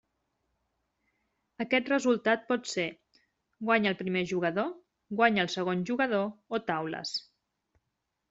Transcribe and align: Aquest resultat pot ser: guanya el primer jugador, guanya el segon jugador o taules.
Aquest 1.65 1.91
resultat 1.91 2.47
pot 2.53 2.71
ser: 2.71 2.85
guanya 3.69 3.91
el 3.93 3.99
primer 4.01 4.25
jugador, 4.33 4.73
guanya 5.21 5.45
el 5.45 5.53
segon 5.57 5.87
jugador 5.93 6.27
o 6.59 6.61
taules. 6.71 7.13